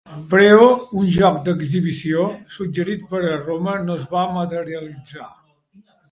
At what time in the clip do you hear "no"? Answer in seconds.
3.89-3.99